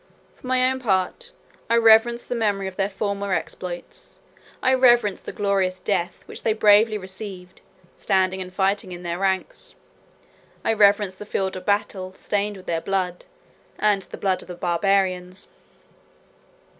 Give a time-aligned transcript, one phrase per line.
[0.33, 1.29] For my own part,
[1.69, 4.17] I reverence the memory of their former exploits:
[4.59, 7.61] I reverence the glorious death, which they bravely received,
[7.97, 9.75] standing, and fighting in their ranks:
[10.65, 13.27] I reverence the field of battle, stained with their blood,
[13.77, 15.49] and the blood of the Barbarians.